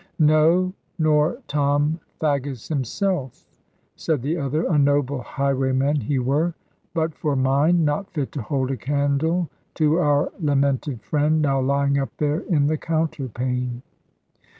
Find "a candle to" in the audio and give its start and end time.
8.71-9.99